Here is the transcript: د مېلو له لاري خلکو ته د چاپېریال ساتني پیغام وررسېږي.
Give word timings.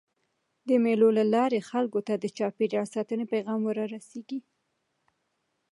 د 0.67 0.69
مېلو 0.83 1.09
له 1.17 1.23
لاري 1.33 1.59
خلکو 1.69 1.99
ته 2.07 2.13
د 2.17 2.25
چاپېریال 2.37 2.87
ساتني 2.95 3.25
پیغام 3.33 3.59
وررسېږي. 3.63 4.39